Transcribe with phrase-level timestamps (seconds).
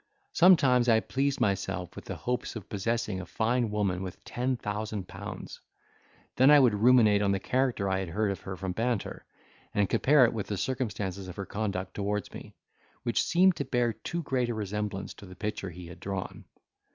[0.33, 5.07] Sometimes I pleased myself with the hopes of possessing a fine woman with ten thousand
[5.07, 5.61] pounds;
[6.37, 9.25] then I would ruminate on the character I had heard of her from Banter,
[9.75, 12.55] and compare it with the circumstances of her conduct towards me,
[13.03, 16.45] which seemed to bear too great a resemblance to the picture he had drawn.